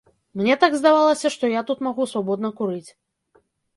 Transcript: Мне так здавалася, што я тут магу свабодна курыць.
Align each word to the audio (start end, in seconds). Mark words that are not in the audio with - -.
Мне 0.39 0.55
так 0.63 0.77
здавалася, 0.79 1.31
што 1.35 1.51
я 1.51 1.61
тут 1.67 1.85
магу 1.89 2.07
свабодна 2.15 2.49
курыць. 2.61 2.91